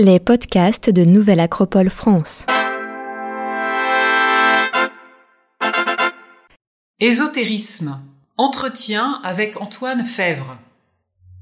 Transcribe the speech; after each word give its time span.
Les 0.00 0.20
podcasts 0.20 0.90
de 0.90 1.04
Nouvelle 1.04 1.40
Acropole 1.40 1.90
France. 1.90 2.46
Ésotérisme. 7.00 8.00
Entretien 8.36 9.20
avec 9.24 9.60
Antoine 9.60 10.04
Fèvre. 10.04 10.56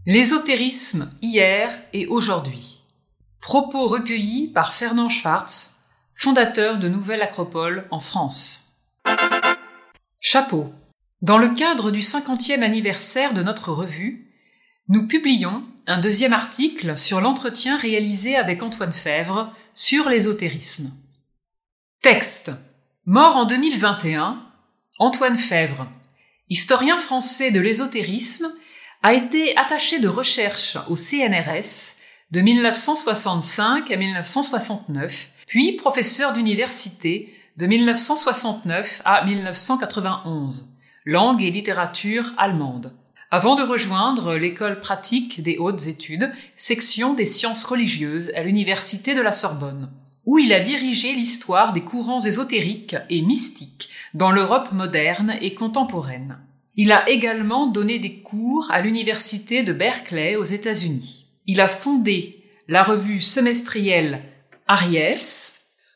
L'ésotérisme 0.07 1.11
hier 1.21 1.71
et 1.93 2.07
aujourd'hui. 2.07 2.81
Propos 3.43 3.89
recueillis 3.89 4.47
par 4.47 4.73
Fernand 4.73 5.11
Schwartz, 5.11 5.81
fondateur 6.15 6.79
de 6.79 6.89
Nouvelle 6.89 7.21
Acropole 7.21 7.87
en 7.91 8.01
France. 8.01 8.79
Chapeau. 10.19 10.73
Dans 11.21 11.37
le 11.37 11.49
cadre 11.49 11.91
du 11.91 12.01
50e 12.01 12.63
anniversaire 12.63 13.35
de 13.35 13.43
notre 13.43 13.71
revue, 13.71 14.33
nous 14.89 15.07
publions 15.07 15.63
un 15.87 15.99
deuxième 15.99 16.33
article 16.33 16.97
sur 16.97 17.21
l'entretien 17.21 17.77
réalisé 17.77 18.37
avec 18.37 18.63
Antoine 18.63 18.93
Fèvre 18.93 19.53
sur 19.75 20.09
l'ésotérisme. 20.09 20.91
Texte. 22.03 22.51
Mort 23.05 23.37
en 23.37 23.45
2021, 23.45 24.43
Antoine 24.99 25.39
Fèvre, 25.39 25.87
historien 26.49 26.97
français 26.97 27.53
de 27.53 27.61
l'ésotérisme, 27.61 28.53
a 29.05 29.15
été 29.15 29.57
attaché 29.57 30.01
de 30.01 30.09
recherche 30.09 30.77
au 30.89 30.97
CNRS 30.97 31.95
de 32.33 32.41
1965 32.41 33.89
à 33.89 33.97
1969, 33.97 35.31
puis 35.47 35.73
professeur 35.75 36.33
d'université 36.33 37.33
de 37.57 37.67
1969 37.67 39.03
à 39.05 39.25
1991, 39.25 40.71
langue 41.05 41.45
et 41.45 41.53
littérature 41.53 42.33
allemande 42.37 42.93
avant 43.37 43.55
de 43.55 43.63
rejoindre 43.63 44.37
l'école 44.37 44.81
pratique 44.81 45.43
des 45.43 45.59
hautes 45.59 45.89
études, 45.89 46.33
section 46.55 47.13
des 47.13 47.27
sciences 47.27 47.65
religieuses 47.65 48.33
à 48.35 48.43
l'université 48.43 49.15
de 49.15 49.21
la 49.21 49.31
Sorbonne, 49.31 49.93
où 50.25 50.39
il 50.39 50.55
a 50.55 50.61
dirigé 50.61 51.13
l'histoire 51.13 51.75
des 51.75 51.83
courants 51.83 52.25
ésotériques 52.25 52.97
et 53.11 53.21
mystiques 53.21 53.91
dans 54.15 54.31
l'Europe 54.31 54.73
moderne 54.73 55.35
et 55.43 55.53
contemporaine. 55.53 56.39
Il 56.77 56.93
a 56.93 57.07
également 57.11 57.67
donné 57.67 57.99
des 57.99 58.23
cours 58.23 58.71
à 58.71 58.81
l'université 58.81 59.63
de 59.63 59.75
Berkeley 59.75 60.37
aux 60.37 60.45
États-Unis. 60.45 61.27
Il 61.45 61.61
a 61.61 61.69
fondé 61.69 62.43
la 62.69 62.83
revue 62.83 63.21
semestrielle 63.21 64.23
Aries, 64.67 65.53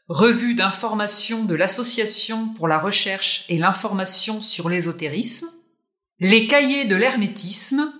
revue 0.08 0.52
d'information 0.52 1.46
de 1.46 1.54
l'Association 1.54 2.48
pour 2.48 2.68
la 2.68 2.78
recherche 2.78 3.46
et 3.48 3.56
l'information 3.56 4.42
sur 4.42 4.68
l'ésotérisme, 4.68 5.48
les 6.20 6.46
cahiers 6.46 6.84
de 6.84 6.96
l'hermétisme 6.96 7.90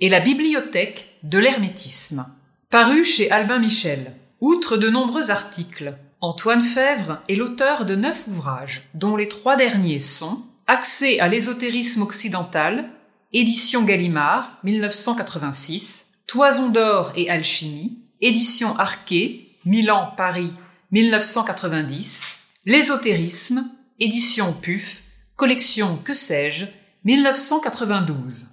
et 0.00 0.08
la 0.08 0.18
bibliothèque 0.18 1.18
de 1.22 1.38
l'hermétisme, 1.38 2.26
paru 2.68 3.04
chez 3.04 3.30
Albin 3.30 3.60
Michel. 3.60 4.16
Outre 4.40 4.76
de 4.76 4.88
nombreux 4.88 5.30
articles, 5.30 5.96
Antoine 6.20 6.62
Fèvre 6.62 7.22
est 7.28 7.36
l'auteur 7.36 7.84
de 7.84 7.94
neuf 7.94 8.26
ouvrages, 8.26 8.88
dont 8.94 9.16
les 9.16 9.28
trois 9.28 9.56
derniers 9.56 10.00
sont 10.00 10.42
Accès 10.66 11.18
à 11.18 11.28
l'ésotérisme 11.28 12.02
occidental, 12.02 12.90
édition 13.32 13.82
Gallimard, 13.82 14.58
1986, 14.64 16.22
Toison 16.26 16.70
d'or 16.70 17.12
et 17.16 17.28
alchimie, 17.28 17.98
édition 18.20 18.76
Arquet, 18.78 19.40
Milan, 19.64 20.12
Paris, 20.16 20.52
1990, 20.92 22.38
L'ésotérisme, 22.66 23.68
édition 23.98 24.52
PUF, 24.52 25.02
collection 25.36 25.96
Que 26.04 26.14
sais-je, 26.14 26.66
1992. 27.04 28.48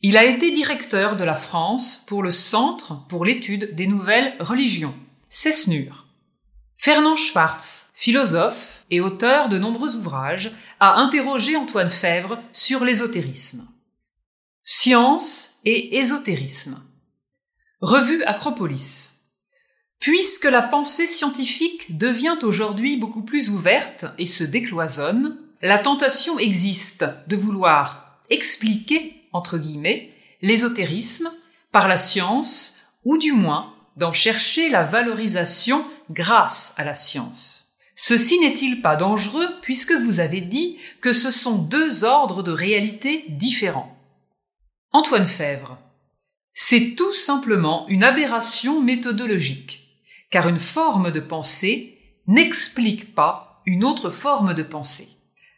Il 0.00 0.16
a 0.16 0.24
été 0.24 0.50
directeur 0.50 1.16
de 1.16 1.24
la 1.24 1.36
France 1.36 2.04
pour 2.06 2.22
le 2.22 2.30
Centre 2.30 3.06
pour 3.08 3.24
l'étude 3.24 3.74
des 3.74 3.86
nouvelles 3.86 4.34
religions, 4.40 4.94
CESNUR. 5.28 6.06
Fernand 6.76 7.16
Schwartz, 7.16 7.90
philosophe 7.94 8.84
et 8.90 9.00
auteur 9.00 9.48
de 9.48 9.58
nombreux 9.58 9.96
ouvrages, 9.96 10.52
a 10.80 10.96
interrogé 10.96 11.54
Antoine 11.54 11.90
Fèvre 11.90 12.40
sur 12.52 12.84
l'ésotérisme. 12.84 13.68
Science 14.64 15.60
et 15.64 15.98
ésotérisme. 15.98 16.82
Revue 17.82 18.24
Acropolis. 18.24 19.20
Puisque 20.00 20.46
la 20.46 20.62
pensée 20.62 21.06
scientifique 21.06 21.98
devient 21.98 22.38
aujourd'hui 22.42 22.96
beaucoup 22.96 23.22
plus 23.22 23.50
ouverte 23.50 24.06
et 24.18 24.26
se 24.26 24.44
décloisonne, 24.44 25.38
la 25.62 25.78
tentation 25.78 26.40
existe 26.40 27.04
de 27.28 27.36
vouloir 27.36 28.20
expliquer, 28.30 29.28
entre 29.32 29.58
guillemets, 29.58 30.10
l'ésotérisme 30.40 31.30
par 31.70 31.86
la 31.86 31.96
science, 31.96 32.74
ou 33.04 33.16
du 33.16 33.32
moins 33.32 33.74
d'en 33.96 34.12
chercher 34.12 34.68
la 34.68 34.82
valorisation 34.82 35.84
grâce 36.10 36.74
à 36.78 36.84
la 36.84 36.96
science. 36.96 37.76
Ceci 37.94 38.40
n'est-il 38.40 38.82
pas 38.82 38.96
dangereux 38.96 39.48
puisque 39.62 39.92
vous 39.92 40.18
avez 40.18 40.40
dit 40.40 40.78
que 41.00 41.12
ce 41.12 41.30
sont 41.30 41.58
deux 41.58 42.02
ordres 42.04 42.42
de 42.42 42.50
réalité 42.50 43.24
différents? 43.28 43.96
Antoine 44.90 45.26
Fèvre. 45.26 45.78
C'est 46.52 46.94
tout 46.96 47.14
simplement 47.14 47.86
une 47.88 48.02
aberration 48.02 48.82
méthodologique, 48.82 50.02
car 50.30 50.48
une 50.48 50.58
forme 50.58 51.12
de 51.12 51.20
pensée 51.20 51.98
n'explique 52.26 53.14
pas 53.14 53.62
une 53.64 53.84
autre 53.84 54.10
forme 54.10 54.54
de 54.54 54.62
pensée. 54.62 55.11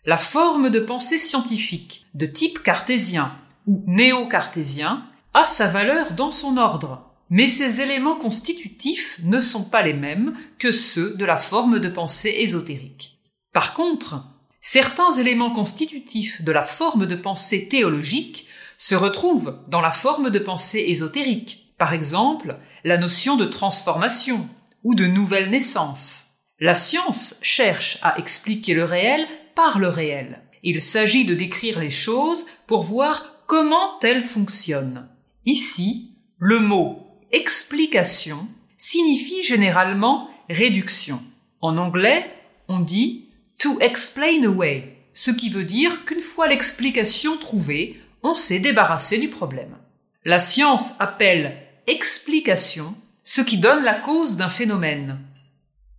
La 0.07 0.19
forme 0.19 0.69
de 0.69 0.81
pensée 0.81 1.17
scientifique 1.17 2.05
de 2.13 2.27
type 2.27 2.63
cartésien 2.63 3.35
ou 3.67 3.83
néo-cartésien 3.87 5.07
a 5.33 5.47
sa 5.47 5.67
valeur 5.67 6.13
dans 6.13 6.31
son 6.31 6.59
ordre, 6.59 7.11
mais 7.31 7.49
ses 7.49 7.81
éléments 7.81 8.17
constitutifs 8.17 9.19
ne 9.23 9.41
sont 9.41 9.65
pas 9.65 9.81
les 9.81 9.95
mêmes 9.95 10.35
que 10.59 10.73
ceux 10.73 11.15
de 11.15 11.25
la 11.25 11.39
forme 11.39 11.79
de 11.79 11.89
pensée 11.89 12.35
ésotérique. 12.41 13.19
Par 13.55 13.73
contre, 13.73 14.23
certains 14.61 15.11
éléments 15.13 15.53
constitutifs 15.53 16.43
de 16.43 16.53
la 16.53 16.65
forme 16.65 17.07
de 17.07 17.17
pensée 17.17 17.71
théologique 17.71 18.47
se 18.77 18.95
retrouvent 18.95 19.59
dans 19.69 19.81
la 19.81 19.91
forme 19.91 20.29
de 20.29 20.39
pensée 20.39 20.85
ésotérique, 20.89 21.73
par 21.79 21.95
exemple 21.95 22.57
la 22.85 22.99
notion 22.99 23.37
de 23.37 23.47
transformation 23.47 24.47
ou 24.83 24.95
de 24.95 25.07
nouvelle 25.07 25.49
naissance. 25.49 26.27
La 26.61 26.75
science 26.75 27.37
cherche 27.41 27.99
à 28.03 28.19
expliquer 28.19 28.75
le 28.75 28.85
réel 28.85 29.27
par 29.55 29.79
le 29.79 29.89
réel. 29.89 30.43
Il 30.63 30.83
s'agit 30.83 31.25
de 31.25 31.35
décrire 31.35 31.79
les 31.79 31.91
choses 31.91 32.47
pour 32.67 32.83
voir 32.83 33.45
comment 33.47 33.99
elles 34.03 34.23
fonctionnent. 34.23 35.09
Ici, 35.45 36.13
le 36.39 36.61
mot 36.61 37.01
explication 37.33 38.49
signifie 38.77 39.45
généralement 39.45 40.31
réduction. 40.49 41.21
En 41.61 41.77
anglais, 41.77 42.31
on 42.69 42.79
dit 42.79 43.29
to 43.59 43.79
explain 43.81 44.43
away, 44.45 44.97
ce 45.13 45.31
qui 45.31 45.49
veut 45.49 45.65
dire 45.65 46.05
qu'une 46.05 46.21
fois 46.21 46.49
l'explication 46.49 47.37
trouvée, 47.37 48.01
on 48.23 48.35
s'est 48.35 48.59
débarrassé 48.59 49.19
du 49.19 49.29
problème. 49.29 49.77
La 50.25 50.41
science 50.41 51.01
appelle 51.01 51.57
explication 51.87 52.95
ce 53.23 53.41
qui 53.41 53.59
donne 53.59 53.85
la 53.85 53.95
cause 53.95 54.37
d'un 54.37 54.49
phénomène. 54.49 55.21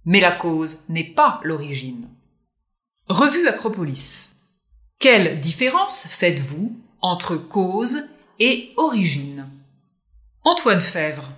Mais 0.05 0.19
la 0.19 0.31
cause 0.31 0.85
n'est 0.89 1.03
pas 1.03 1.39
l'origine. 1.43 2.07
Revue 3.07 3.47
Acropolis. 3.47 4.31
Quelle 4.97 5.39
différence 5.39 6.07
faites-vous 6.09 6.75
entre 7.01 7.35
cause 7.37 8.09
et 8.39 8.73
origine? 8.77 9.47
Antoine 10.43 10.81
Fèvre. 10.81 11.31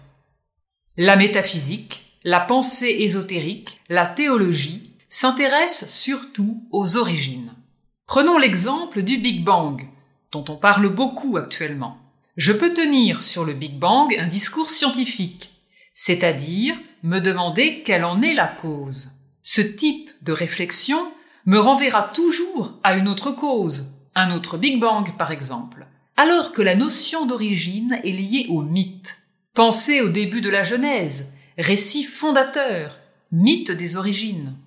La 0.96 1.18
métaphysique, 1.18 2.06
la 2.24 2.40
pensée 2.40 2.96
ésotérique, 3.00 3.82
la 3.90 4.06
théologie 4.06 4.84
s'intéressent 5.10 5.90
surtout 5.90 6.64
aux 6.72 6.96
origines. 6.96 7.54
Prenons 8.06 8.38
l'exemple 8.38 9.02
du 9.02 9.18
Big 9.18 9.44
Bang, 9.44 9.90
dont 10.32 10.46
on 10.48 10.56
parle 10.56 10.88
beaucoup 10.88 11.36
actuellement. 11.36 11.98
Je 12.38 12.54
peux 12.54 12.72
tenir 12.72 13.22
sur 13.22 13.44
le 13.44 13.52
Big 13.52 13.78
Bang 13.78 14.16
un 14.18 14.28
discours 14.28 14.70
scientifique, 14.70 15.52
c'est-à-dire 15.94 16.78
me 17.04 17.20
demander 17.20 17.84
quelle 17.84 18.06
en 18.06 18.22
est 18.22 18.36
la 18.36 18.48
cause. 18.48 19.10
Ce 19.44 19.60
type 19.60 20.10
de 20.22 20.32
réflexion 20.32 21.12
me 21.48 21.58
renverra 21.60 22.04
toujours 22.04 22.74
à 22.84 22.98
une 22.98 23.08
autre 23.08 23.32
cause, 23.32 23.94
un 24.16 24.36
autre 24.36 24.58
Big 24.58 24.82
Bang 24.82 25.16
par 25.18 25.32
exemple, 25.32 25.88
alors 26.18 26.52
que 26.52 26.62
la 26.62 26.76
notion 26.76 27.26
d'origine 27.26 28.00
est 28.04 28.12
liée 28.12 28.48
au 28.50 28.62
mythe. 28.62 29.24
Pensez 29.54 30.02
au 30.02 30.10
début 30.10 30.42
de 30.42 30.50
la 30.50 30.64
Genèse, 30.64 31.36
récit 31.58 32.04
fondateur, 32.04 33.00
mythe 33.32 33.72
des 33.72 33.96
origines. 33.96 34.58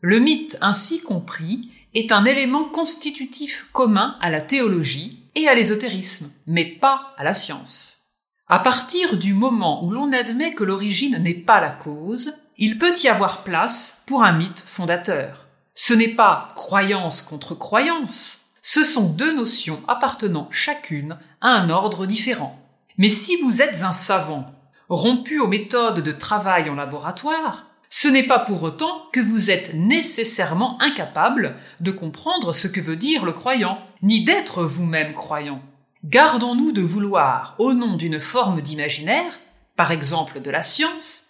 Le 0.00 0.20
mythe 0.20 0.56
ainsi 0.60 1.00
compris 1.02 1.70
est 1.94 2.12
un 2.12 2.24
élément 2.24 2.64
constitutif 2.64 3.66
commun 3.72 4.16
à 4.20 4.30
la 4.30 4.40
théologie 4.40 5.24
et 5.34 5.48
à 5.48 5.56
l'ésotérisme, 5.56 6.30
mais 6.46 6.64
pas 6.64 7.14
à 7.18 7.24
la 7.24 7.34
science. 7.34 7.98
À 8.46 8.60
partir 8.60 9.16
du 9.16 9.34
moment 9.34 9.84
où 9.84 9.90
l'on 9.90 10.12
admet 10.12 10.54
que 10.54 10.64
l'origine 10.64 11.18
n'est 11.18 11.34
pas 11.34 11.60
la 11.60 11.72
cause, 11.72 12.34
il 12.56 12.78
peut 12.78 12.94
y 13.02 13.08
avoir 13.08 13.42
place 13.42 14.04
pour 14.06 14.22
un 14.22 14.32
mythe 14.32 14.60
fondateur. 14.60 15.47
Ce 15.88 15.94
n'est 15.94 16.06
pas 16.06 16.42
croyance 16.54 17.22
contre 17.22 17.54
croyance, 17.54 18.50
ce 18.60 18.84
sont 18.84 19.08
deux 19.08 19.34
notions 19.34 19.82
appartenant 19.88 20.46
chacune 20.50 21.16
à 21.40 21.48
un 21.48 21.70
ordre 21.70 22.04
différent. 22.04 22.62
Mais 22.98 23.08
si 23.08 23.40
vous 23.40 23.62
êtes 23.62 23.82
un 23.84 23.94
savant, 23.94 24.52
rompu 24.90 25.40
aux 25.40 25.46
méthodes 25.46 26.00
de 26.00 26.12
travail 26.12 26.68
en 26.68 26.74
laboratoire, 26.74 27.68
ce 27.88 28.06
n'est 28.06 28.26
pas 28.26 28.38
pour 28.38 28.64
autant 28.64 29.06
que 29.14 29.20
vous 29.20 29.50
êtes 29.50 29.72
nécessairement 29.72 30.78
incapable 30.82 31.56
de 31.80 31.90
comprendre 31.90 32.52
ce 32.52 32.68
que 32.68 32.82
veut 32.82 32.96
dire 32.96 33.24
le 33.24 33.32
croyant, 33.32 33.78
ni 34.02 34.24
d'être 34.24 34.64
vous-même 34.64 35.14
croyant. 35.14 35.62
Gardons-nous 36.04 36.72
de 36.72 36.82
vouloir, 36.82 37.54
au 37.56 37.72
nom 37.72 37.96
d'une 37.96 38.20
forme 38.20 38.60
d'imaginaire, 38.60 39.40
par 39.74 39.90
exemple 39.90 40.42
de 40.42 40.50
la 40.50 40.60
science, 40.60 41.28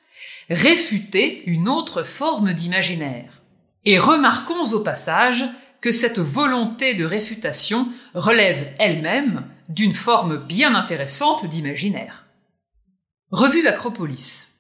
réfuter 0.51 1.45
une 1.47 1.69
autre 1.69 2.03
forme 2.03 2.53
d'imaginaire. 2.53 3.39
Et 3.85 3.99
remarquons 3.99 4.73
au 4.73 4.81
passage 4.81 5.45
que 5.81 5.93
cette 5.93 6.19
volonté 6.19 6.95
de 6.95 7.05
réfutation 7.05 7.89
relève 8.15 8.75
elle-même 8.79 9.49
d'une 9.69 9.95
forme 9.95 10.39
bien 10.39 10.75
intéressante 10.75 11.47
d'imaginaire. 11.47 12.27
Revue 13.31 13.67
Acropolis. 13.67 14.55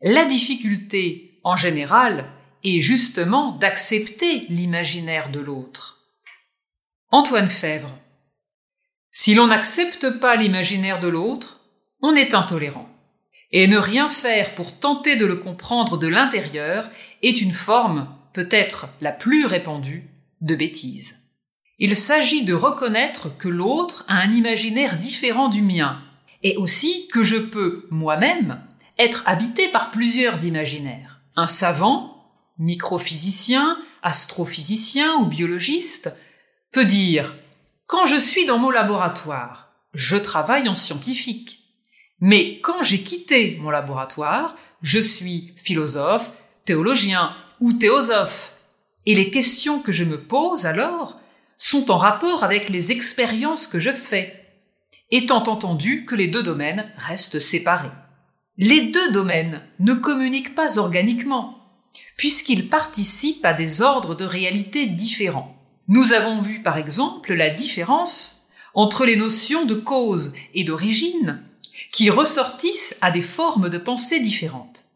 La 0.00 0.24
difficulté, 0.24 1.38
en 1.44 1.56
général, 1.56 2.28
est 2.64 2.80
justement 2.80 3.52
d'accepter 3.52 4.46
l'imaginaire 4.48 5.30
de 5.30 5.40
l'autre. 5.40 6.00
Antoine 7.10 7.48
Fèvre. 7.48 7.96
Si 9.10 9.34
l'on 9.34 9.48
n'accepte 9.48 10.10
pas 10.18 10.36
l'imaginaire 10.36 10.98
de 10.98 11.08
l'autre, 11.08 11.60
on 12.00 12.14
est 12.14 12.34
intolérant. 12.34 12.88
Et 13.50 13.68
ne 13.68 13.76
rien 13.76 14.08
faire 14.08 14.54
pour 14.54 14.78
tenter 14.78 15.16
de 15.16 15.26
le 15.26 15.36
comprendre 15.36 15.98
de 15.98 16.08
l'intérieur 16.08 16.88
est 17.22 17.40
une 17.40 17.52
forme, 17.52 18.08
peut-être 18.32 18.88
la 19.00 19.12
plus 19.12 19.46
répandue, 19.46 20.08
de 20.40 20.54
bêtise. 20.54 21.20
Il 21.78 21.96
s'agit 21.96 22.44
de 22.44 22.54
reconnaître 22.54 23.36
que 23.38 23.48
l'autre 23.48 24.04
a 24.08 24.14
un 24.14 24.30
imaginaire 24.30 24.98
différent 24.98 25.48
du 25.48 25.62
mien, 25.62 26.02
et 26.42 26.56
aussi 26.56 27.08
que 27.08 27.24
je 27.24 27.36
peux, 27.36 27.86
moi-même, 27.90 28.60
être 28.98 29.22
habité 29.26 29.68
par 29.68 29.90
plusieurs 29.90 30.44
imaginaires. 30.44 31.20
Un 31.36 31.46
savant, 31.46 32.30
microphysicien, 32.58 33.78
astrophysicien 34.02 35.14
ou 35.16 35.26
biologiste 35.26 36.14
peut 36.72 36.84
dire 36.84 37.34
Quand 37.86 38.06
je 38.06 38.16
suis 38.16 38.44
dans 38.44 38.58
mon 38.58 38.70
laboratoire, 38.70 39.72
je 39.94 40.16
travaille 40.16 40.68
en 40.68 40.74
scientifique. 40.74 41.60
Mais 42.20 42.60
quand 42.60 42.82
j'ai 42.82 43.02
quitté 43.02 43.58
mon 43.60 43.70
laboratoire, 43.70 44.54
je 44.82 44.98
suis 44.98 45.52
philosophe, 45.56 46.32
théologien 46.64 47.34
ou 47.60 47.72
théosophe. 47.72 48.54
Et 49.06 49.14
les 49.14 49.30
questions 49.30 49.80
que 49.80 49.92
je 49.92 50.04
me 50.04 50.20
pose 50.20 50.66
alors 50.66 51.18
sont 51.56 51.90
en 51.90 51.96
rapport 51.96 52.44
avec 52.44 52.68
les 52.68 52.92
expériences 52.92 53.66
que 53.66 53.78
je 53.78 53.92
fais, 53.92 54.46
étant 55.10 55.44
entendu 55.44 56.04
que 56.04 56.14
les 56.14 56.28
deux 56.28 56.42
domaines 56.42 56.90
restent 56.96 57.40
séparés. 57.40 57.90
Les 58.58 58.82
deux 58.82 59.12
domaines 59.12 59.62
ne 59.78 59.94
communiquent 59.94 60.54
pas 60.54 60.78
organiquement, 60.78 61.58
puisqu'ils 62.16 62.68
participent 62.68 63.46
à 63.46 63.54
des 63.54 63.82
ordres 63.82 64.14
de 64.14 64.24
réalité 64.24 64.86
différents. 64.86 65.56
Nous 65.88 66.12
avons 66.12 66.40
vu 66.40 66.62
par 66.62 66.78
exemple 66.78 67.32
la 67.32 67.50
différence 67.50 68.48
entre 68.74 69.04
les 69.04 69.16
notions 69.16 69.64
de 69.64 69.74
cause 69.74 70.34
et 70.54 70.64
d'origine 70.64 71.42
qui 71.92 72.10
ressortissent 72.10 72.96
à 73.00 73.10
des 73.10 73.22
formes 73.22 73.68
de 73.68 73.78
pensée 73.78 74.20
différentes. 74.20 74.86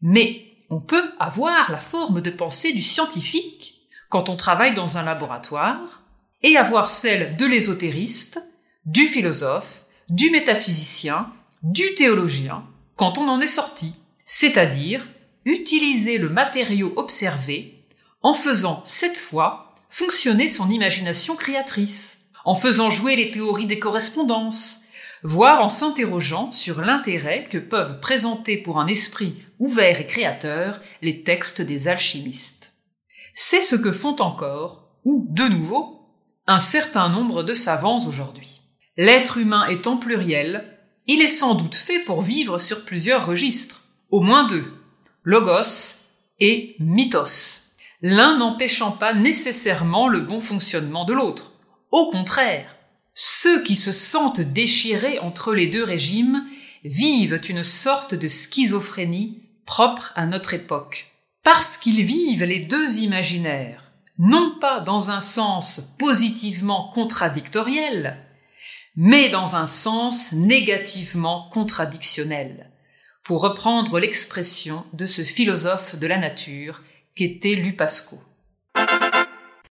Mais 0.00 0.51
on 0.72 0.80
peut 0.80 1.12
avoir 1.20 1.70
la 1.70 1.78
forme 1.78 2.22
de 2.22 2.30
pensée 2.30 2.72
du 2.72 2.80
scientifique 2.80 3.82
quand 4.08 4.30
on 4.30 4.36
travaille 4.36 4.72
dans 4.72 4.96
un 4.96 5.02
laboratoire 5.02 6.02
et 6.42 6.56
avoir 6.56 6.88
celle 6.88 7.36
de 7.36 7.44
l'ésotériste 7.44 8.42
du 8.86 9.04
philosophe, 9.04 9.84
du 10.08 10.30
métaphysicien, 10.30 11.30
du 11.62 11.94
théologien, 11.94 12.64
quand 12.96 13.18
on 13.18 13.28
en 13.28 13.42
est 13.42 13.46
sorti, 13.46 13.92
c'est-à-dire 14.24 15.06
utiliser 15.44 16.16
le 16.16 16.30
matériau 16.30 16.94
observé 16.96 17.84
en 18.22 18.32
faisant 18.32 18.80
cette 18.86 19.18
fois 19.18 19.74
fonctionner 19.90 20.48
son 20.48 20.70
imagination 20.70 21.36
créatrice, 21.36 22.30
en 22.46 22.54
faisant 22.54 22.88
jouer 22.88 23.14
les 23.14 23.30
théories 23.30 23.66
des 23.66 23.78
correspondances, 23.78 24.80
voire 25.22 25.62
en 25.62 25.68
s'interrogeant 25.68 26.50
sur 26.50 26.80
l'intérêt 26.80 27.44
que 27.44 27.58
peuvent 27.58 28.00
présenter 28.00 28.56
pour 28.56 28.80
un 28.80 28.86
esprit 28.86 29.34
ouvert 29.62 30.00
et 30.00 30.06
créateur 30.06 30.80
les 31.02 31.22
textes 31.22 31.62
des 31.62 31.86
alchimistes. 31.86 32.72
C'est 33.32 33.62
ce 33.62 33.76
que 33.76 33.92
font 33.92 34.16
encore, 34.20 34.98
ou 35.04 35.28
de 35.30 35.44
nouveau, 35.44 36.00
un 36.48 36.58
certain 36.58 37.08
nombre 37.08 37.44
de 37.44 37.54
savants 37.54 38.04
aujourd'hui. 38.08 38.62
L'être 38.96 39.38
humain 39.38 39.68
étant 39.68 39.96
pluriel, 39.96 40.78
il 41.06 41.22
est 41.22 41.28
sans 41.28 41.54
doute 41.54 41.76
fait 41.76 42.00
pour 42.00 42.22
vivre 42.22 42.58
sur 42.58 42.84
plusieurs 42.84 43.24
registres, 43.24 43.82
au 44.10 44.20
moins 44.20 44.48
deux, 44.48 44.64
logos 45.22 46.08
et 46.40 46.74
mythos, 46.80 47.62
l'un 48.02 48.36
n'empêchant 48.38 48.90
pas 48.90 49.14
nécessairement 49.14 50.08
le 50.08 50.22
bon 50.22 50.40
fonctionnement 50.40 51.04
de 51.04 51.12
l'autre. 51.12 51.52
Au 51.92 52.10
contraire, 52.10 52.76
ceux 53.14 53.62
qui 53.62 53.76
se 53.76 53.92
sentent 53.92 54.40
déchirés 54.40 55.20
entre 55.20 55.54
les 55.54 55.68
deux 55.68 55.84
régimes 55.84 56.44
vivent 56.82 57.40
une 57.48 57.62
sorte 57.62 58.16
de 58.16 58.26
schizophrénie 58.26 59.41
propre 59.66 60.12
à 60.16 60.26
notre 60.26 60.54
époque, 60.54 61.12
parce 61.42 61.76
qu'ils 61.76 62.04
vivent 62.04 62.44
les 62.44 62.60
deux 62.60 62.98
imaginaires, 62.98 63.92
non 64.18 64.56
pas 64.60 64.80
dans 64.80 65.10
un 65.10 65.20
sens 65.20 65.94
positivement 65.98 66.90
contradictoriel, 66.90 68.18
mais 68.96 69.28
dans 69.28 69.56
un 69.56 69.66
sens 69.66 70.32
négativement 70.32 71.48
contradictionnel, 71.50 72.70
pour 73.24 73.42
reprendre 73.42 73.98
l'expression 73.98 74.84
de 74.92 75.06
ce 75.06 75.22
philosophe 75.22 75.96
de 75.96 76.06
la 76.06 76.18
nature 76.18 76.82
qu'était 77.14 77.54
Lupasco. 77.54 78.18